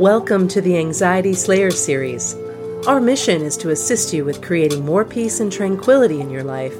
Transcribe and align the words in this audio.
Welcome 0.00 0.48
to 0.48 0.60
the 0.60 0.76
Anxiety 0.76 1.34
Slayer 1.34 1.70
series. 1.70 2.34
Our 2.88 3.00
mission 3.00 3.42
is 3.42 3.56
to 3.58 3.70
assist 3.70 4.12
you 4.12 4.24
with 4.24 4.42
creating 4.42 4.84
more 4.84 5.04
peace 5.04 5.38
and 5.38 5.52
tranquility 5.52 6.20
in 6.20 6.30
your 6.30 6.42
life 6.42 6.74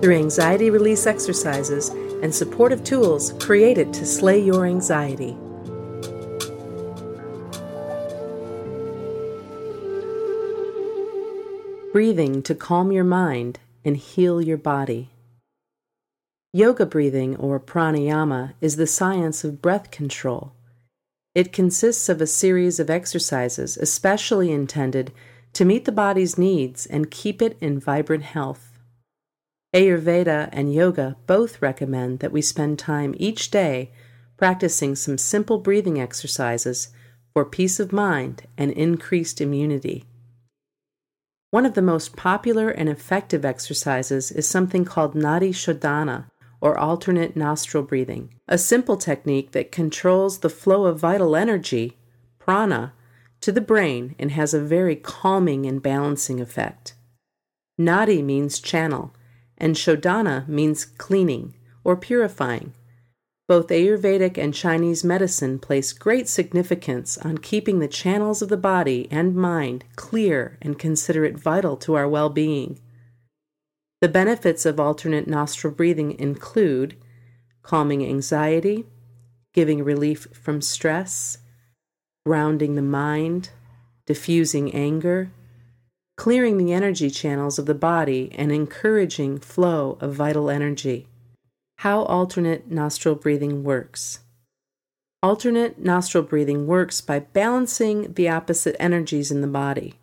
through 0.00 0.16
anxiety 0.16 0.70
release 0.70 1.06
exercises 1.06 1.90
and 2.22 2.34
supportive 2.34 2.82
tools 2.82 3.34
created 3.34 3.92
to 3.92 4.06
slay 4.06 4.40
your 4.42 4.64
anxiety. 4.64 5.36
Breathing 11.92 12.42
to 12.44 12.54
calm 12.54 12.90
your 12.90 13.04
mind 13.04 13.58
and 13.84 13.94
heal 13.94 14.40
your 14.40 14.56
body. 14.56 15.10
Yoga 16.54 16.86
breathing, 16.86 17.36
or 17.36 17.60
pranayama, 17.60 18.54
is 18.62 18.76
the 18.76 18.86
science 18.86 19.44
of 19.44 19.60
breath 19.60 19.90
control. 19.90 20.54
It 21.34 21.52
consists 21.52 22.08
of 22.08 22.20
a 22.20 22.26
series 22.26 22.78
of 22.78 22.88
exercises 22.88 23.76
especially 23.76 24.52
intended 24.52 25.12
to 25.54 25.64
meet 25.64 25.84
the 25.84 25.92
body's 25.92 26.38
needs 26.38 26.86
and 26.86 27.10
keep 27.10 27.42
it 27.42 27.56
in 27.60 27.80
vibrant 27.80 28.22
health. 28.22 28.78
Ayurveda 29.74 30.48
and 30.52 30.72
yoga 30.72 31.16
both 31.26 31.60
recommend 31.60 32.20
that 32.20 32.30
we 32.30 32.40
spend 32.40 32.78
time 32.78 33.14
each 33.18 33.50
day 33.50 33.90
practicing 34.36 34.94
some 34.94 35.18
simple 35.18 35.58
breathing 35.58 36.00
exercises 36.00 36.90
for 37.32 37.44
peace 37.44 37.80
of 37.80 37.92
mind 37.92 38.44
and 38.56 38.70
increased 38.70 39.40
immunity. 39.40 40.04
One 41.50 41.66
of 41.66 41.74
the 41.74 41.82
most 41.82 42.16
popular 42.16 42.68
and 42.68 42.88
effective 42.88 43.44
exercises 43.44 44.30
is 44.30 44.46
something 44.46 44.84
called 44.84 45.14
Nadi 45.14 45.50
Shodhana, 45.50 46.26
or 46.64 46.78
alternate 46.78 47.36
nostril 47.36 47.82
breathing, 47.82 48.34
a 48.48 48.56
simple 48.56 48.96
technique 48.96 49.52
that 49.52 49.70
controls 49.70 50.38
the 50.38 50.48
flow 50.48 50.86
of 50.86 50.98
vital 50.98 51.36
energy, 51.36 51.98
prana, 52.38 52.94
to 53.42 53.52
the 53.52 53.60
brain 53.60 54.14
and 54.18 54.30
has 54.30 54.54
a 54.54 54.60
very 54.60 54.96
calming 54.96 55.66
and 55.66 55.82
balancing 55.82 56.40
effect. 56.40 56.94
Nadi 57.78 58.24
means 58.24 58.60
channel, 58.60 59.12
and 59.58 59.76
Shodhana 59.76 60.48
means 60.48 60.86
cleaning 60.86 61.54
or 61.84 61.96
purifying. 61.96 62.72
Both 63.46 63.66
Ayurvedic 63.66 64.38
and 64.38 64.54
Chinese 64.54 65.04
medicine 65.04 65.58
place 65.58 65.92
great 65.92 66.30
significance 66.30 67.18
on 67.18 67.36
keeping 67.36 67.80
the 67.80 67.88
channels 67.88 68.40
of 68.40 68.48
the 68.48 68.56
body 68.56 69.06
and 69.10 69.36
mind 69.36 69.84
clear 69.96 70.56
and 70.62 70.78
consider 70.78 71.26
it 71.26 71.36
vital 71.36 71.76
to 71.76 71.92
our 71.92 72.08
well 72.08 72.30
being. 72.30 72.80
The 74.00 74.08
benefits 74.08 74.66
of 74.66 74.78
alternate 74.78 75.26
nostril 75.26 75.72
breathing 75.72 76.18
include 76.18 76.96
calming 77.62 78.04
anxiety, 78.04 78.84
giving 79.52 79.82
relief 79.82 80.26
from 80.32 80.60
stress, 80.60 81.38
grounding 82.26 82.74
the 82.74 82.82
mind, 82.82 83.50
diffusing 84.06 84.74
anger, 84.74 85.30
clearing 86.16 86.58
the 86.58 86.72
energy 86.72 87.10
channels 87.10 87.58
of 87.58 87.66
the 87.66 87.74
body, 87.74 88.30
and 88.34 88.52
encouraging 88.52 89.38
flow 89.38 89.96
of 90.00 90.14
vital 90.14 90.50
energy. 90.50 91.08
How 91.78 92.02
alternate 92.02 92.70
nostril 92.70 93.14
breathing 93.14 93.64
works. 93.64 94.20
Alternate 95.22 95.78
nostril 95.78 96.22
breathing 96.22 96.66
works 96.66 97.00
by 97.00 97.20
balancing 97.20 98.12
the 98.12 98.28
opposite 98.28 98.76
energies 98.78 99.30
in 99.30 99.40
the 99.40 99.46
body 99.46 99.94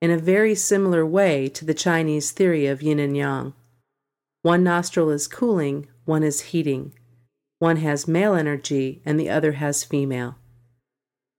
in 0.00 0.10
a 0.10 0.18
very 0.18 0.54
similar 0.54 1.04
way 1.06 1.48
to 1.48 1.64
the 1.64 1.74
Chinese 1.74 2.30
theory 2.30 2.66
of 2.66 2.82
yin 2.82 2.98
and 2.98 3.16
yang. 3.16 3.54
One 4.42 4.62
nostril 4.62 5.10
is 5.10 5.26
cooling, 5.26 5.88
one 6.04 6.22
is 6.22 6.52
heating. 6.52 6.92
One 7.58 7.78
has 7.78 8.06
male 8.06 8.34
energy 8.34 9.02
and 9.04 9.18
the 9.18 9.30
other 9.30 9.52
has 9.52 9.82
female. 9.82 10.36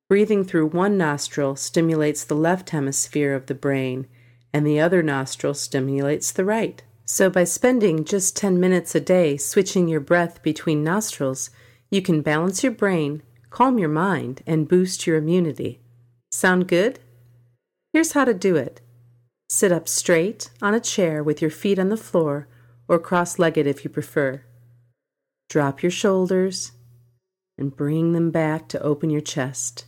Breathing 0.09 0.44
through 0.44 0.67
one 0.67 0.98
nostril 0.98 1.55
stimulates 1.55 2.23
the 2.23 2.36
left 2.36 2.71
hemisphere 2.71 3.33
of 3.33 3.45
the 3.48 3.54
brain, 3.54 4.08
and 4.54 4.65
the 4.65 4.80
other 4.80 5.03
nostril 5.03 5.53
stimulates 5.53 6.32
the 6.32 6.45
right. 6.45 6.82
So, 7.05 7.30
by 7.30 7.43
spending 7.43 8.05
just 8.05 8.36
10 8.36 8.59
minutes 8.59 8.95
a 8.95 8.99
day 8.99 9.37
switching 9.37 9.87
your 9.87 9.99
breath 9.99 10.42
between 10.43 10.83
nostrils, 10.83 11.49
you 11.89 12.02
can 12.02 12.21
balance 12.21 12.64
your 12.64 12.71
brain, 12.71 13.21
calm 13.49 13.77
your 13.77 13.89
mind, 13.89 14.43
and 14.48 14.67
boost 14.67 15.05
your 15.05 15.17
immunity. 15.17 15.82
Sound 16.32 16.67
good? 16.67 16.99
Here's 17.97 18.11
how 18.11 18.25
to 18.25 18.33
do 18.35 18.55
it 18.55 18.80
sit 19.49 19.71
up 19.71 19.87
straight 19.87 20.52
on 20.61 20.75
a 20.75 20.80
chair 20.80 21.23
with 21.23 21.41
your 21.41 21.49
feet 21.49 21.80
on 21.80 21.89
the 21.89 21.97
floor, 21.97 22.47
or 22.87 22.99
cross 22.99 23.39
legged 23.39 23.65
if 23.65 23.83
you 23.83 23.89
prefer. 23.89 24.43
Drop 25.49 25.81
your 25.81 25.89
shoulders 25.89 26.73
and 27.58 27.75
bring 27.75 28.13
them 28.13 28.30
back 28.30 28.67
to 28.67 28.81
open 28.83 29.09
your 29.09 29.21
chest. 29.21 29.87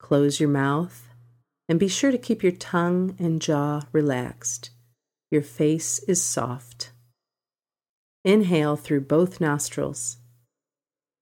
Close 0.00 0.40
your 0.40 0.48
mouth 0.48 1.06
and 1.68 1.78
be 1.78 1.86
sure 1.86 2.10
to 2.10 2.18
keep 2.18 2.42
your 2.42 2.50
tongue 2.50 3.14
and 3.16 3.40
jaw 3.40 3.82
relaxed. 3.92 4.70
Your 5.30 5.42
face 5.42 6.00
is 6.08 6.20
soft. 6.20 6.90
Inhale 8.24 8.74
through 8.74 9.02
both 9.02 9.40
nostrils. 9.40 10.16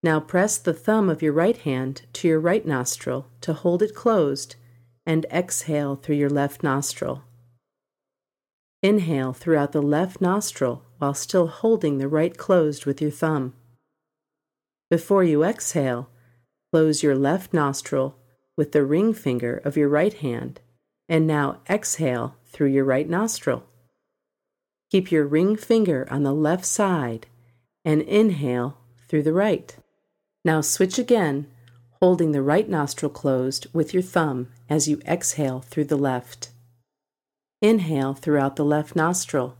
Now 0.03 0.21
press 0.21 0.57
the 0.57 0.73
thumb 0.73 1.11
of 1.11 1.21
your 1.21 1.35
right 1.35 1.59
hand 1.59 2.07
to 2.15 2.29
your 2.29 2.41
right 2.41 2.65
nostril 2.65 3.27
to 3.43 3.53
hold 3.53 3.83
it 3.83 3.95
closed 3.95 4.57
and 5.09 5.25
exhale 5.33 5.97
through 5.97 6.17
your 6.17 6.29
left 6.29 6.63
nostril. 6.63 7.25
Inhale 8.83 9.33
throughout 9.33 9.73
the 9.73 9.81
left 9.81 10.21
nostril 10.21 10.85
while 10.99 11.15
still 11.15 11.47
holding 11.47 11.97
the 11.97 12.07
right 12.07 12.37
closed 12.37 12.85
with 12.85 13.01
your 13.01 13.11
thumb. 13.11 13.55
Before 14.91 15.25
you 15.25 15.43
exhale, 15.43 16.11
close 16.71 17.03
your 17.03 17.17
left 17.17 17.55
nostril 17.55 18.19
with 18.55 18.73
the 18.73 18.85
ring 18.85 19.15
finger 19.15 19.57
of 19.65 19.79
your 19.79 19.89
right 19.89 20.13
hand 20.13 20.61
and 21.09 21.27
now 21.27 21.61
exhale 21.71 22.37
through 22.45 22.69
your 22.69 22.85
right 22.85 23.09
nostril. 23.09 23.65
Keep 24.91 25.11
your 25.11 25.25
ring 25.25 25.57
finger 25.57 26.07
on 26.11 26.23
the 26.23 26.35
left 26.35 26.67
side 26.67 27.27
and 27.83 28.03
inhale 28.03 28.77
through 29.09 29.23
the 29.23 29.33
right. 29.33 29.75
Now 30.45 30.61
switch 30.61 30.99
again 30.99 31.47
holding 32.01 32.33
the 32.33 32.43
right 32.43 32.69
nostril 32.69 33.11
closed 33.11 33.67
with 33.73 33.93
your 33.93 34.03
thumb 34.03 34.49
as 34.69 34.87
you 34.89 35.01
exhale 35.07 35.61
through 35.61 35.85
the 35.85 35.97
left. 35.97 36.51
Inhale 37.61 38.15
throughout 38.15 38.57
the 38.57 38.65
left 38.65 38.95
nostril. 38.95 39.57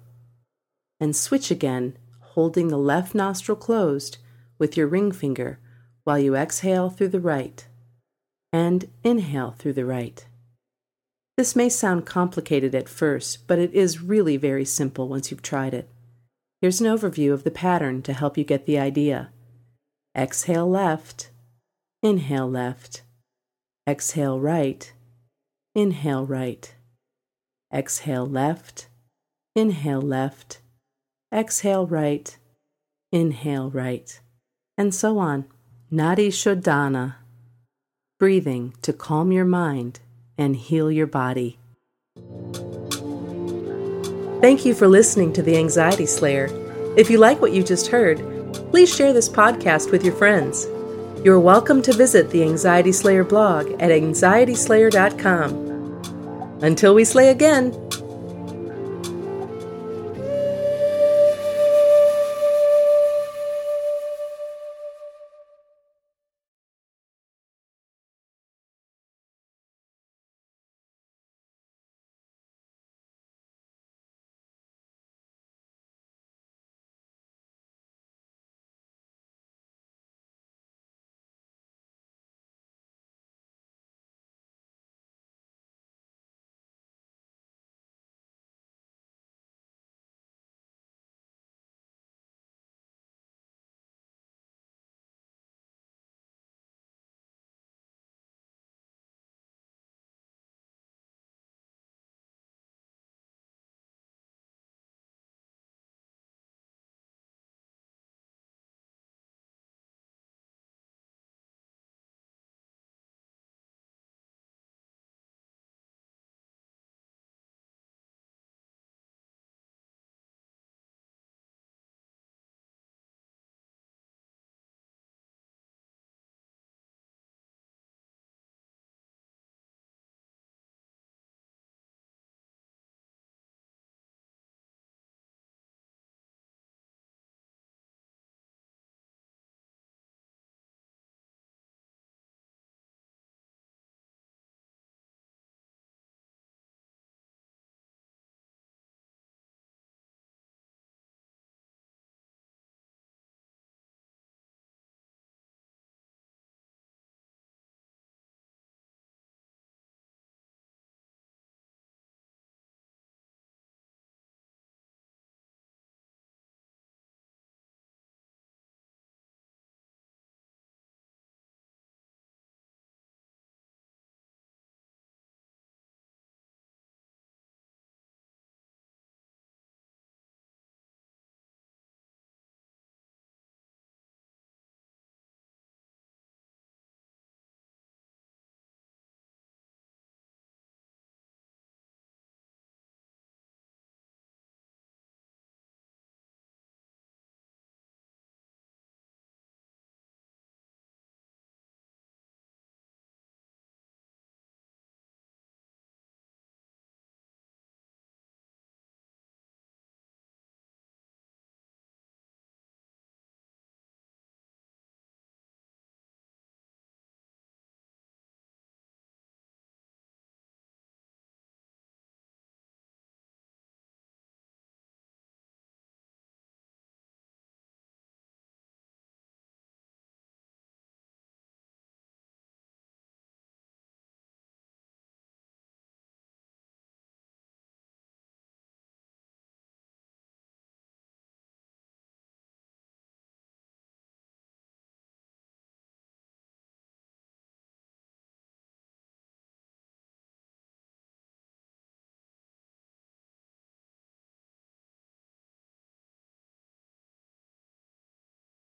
And 1.01 1.17
switch 1.17 1.51
again, 1.51 1.97
holding 2.21 2.69
the 2.69 2.79
left 2.79 3.15
nostril 3.15 3.57
closed 3.57 4.19
with 4.59 4.77
your 4.77 4.87
ring 4.87 5.11
finger 5.11 5.59
while 6.05 6.19
you 6.19 6.35
exhale 6.37 6.91
through 6.91 7.09
the 7.09 7.21
right. 7.21 7.67
And 8.53 8.89
inhale 9.03 9.53
through 9.59 9.75
the 9.75 9.85
right. 9.85 10.25
This 11.37 11.55
may 11.55 11.69
sound 11.69 12.07
complicated 12.07 12.75
at 12.75 12.89
first, 12.89 13.47
but 13.47 13.59
it 13.59 13.73
is 13.75 14.03
really 14.03 14.37
very 14.37 14.65
simple 14.65 15.09
once 15.09 15.31
you've 15.31 15.43
tried 15.43 15.75
it. 15.75 15.89
Here's 16.61 16.81
an 16.81 16.87
overview 16.87 17.33
of 17.33 17.45
the 17.45 17.51
pattern 17.51 18.03
to 18.03 18.13
help 18.13 18.37
you 18.37 18.45
get 18.45 18.67
the 18.67 18.79
idea. 18.79 19.31
Exhale 20.17 20.69
left 20.69 21.31
Inhale 22.03 22.49
left. 22.49 23.03
Exhale 23.89 24.39
right. 24.39 24.93
Inhale 25.75 26.25
right. 26.25 26.73
Exhale 27.73 28.27
left. 28.27 28.89
Inhale 29.57 30.01
left. 30.01 30.61
Exhale 31.35 31.87
right. 31.87 32.37
Inhale 33.11 33.71
right. 33.71 34.21
And 34.77 34.95
so 34.95 35.19
on. 35.19 35.47
Nadi 35.93 36.29
Shodhana. 36.29 37.17
Breathing 38.21 38.75
to 38.83 38.93
calm 38.93 39.33
your 39.33 39.45
mind 39.45 39.99
and 40.37 40.55
heal 40.55 40.93
your 40.93 41.07
body. 41.09 41.59
Thank 44.41 44.65
you 44.65 44.73
for 44.73 44.87
listening 44.87 45.33
to 45.33 45.43
The 45.43 45.57
Anxiety 45.57 46.07
Slayer. 46.07 46.49
If 46.97 47.11
you 47.11 47.19
like 47.19 47.41
what 47.41 47.53
you 47.53 47.65
just 47.65 47.89
heard, 47.89 48.19
please 48.71 48.95
share 48.95 49.13
this 49.13 49.29
podcast 49.29 49.91
with 49.91 50.05
your 50.05 50.15
friends. 50.15 50.69
You're 51.25 51.41
welcome 51.41 51.83
to 51.83 51.93
visit 51.93 52.31
the 52.31 52.45
Anxiety 52.45 52.93
Slayer 52.93 53.25
blog 53.25 53.73
at 53.81 53.91
anxietyslayer.com. 53.91 56.61
Until 56.63 56.95
we 56.95 57.05
slay 57.05 57.31
again, 57.31 57.73